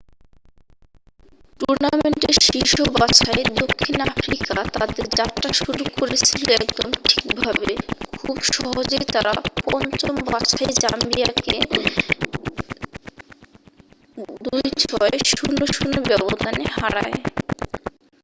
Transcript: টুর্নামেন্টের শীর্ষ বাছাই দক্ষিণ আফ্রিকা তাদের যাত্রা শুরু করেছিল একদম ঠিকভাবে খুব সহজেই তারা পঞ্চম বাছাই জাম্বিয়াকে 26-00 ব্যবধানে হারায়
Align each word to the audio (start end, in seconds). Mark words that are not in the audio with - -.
টুর্নামেন্টের 1.59 2.35
শীর্ষ 2.45 2.71
বাছাই 2.95 3.41
দক্ষিণ 3.61 3.97
আফ্রিকা 4.09 4.55
তাদের 4.75 5.05
যাত্রা 5.19 5.49
শুরু 5.59 5.83
করেছিল 5.97 6.43
একদম 6.57 6.89
ঠিকভাবে 7.09 7.71
খুব 8.15 8.37
সহজেই 8.51 9.05
তারা 9.13 9.33
পঞ্চম 9.65 10.15
বাছাই 10.27 10.71
জাম্বিয়াকে 10.81 11.55
26-00 14.83 16.09
ব্যবধানে 16.09 16.65
হারায় 16.77 17.15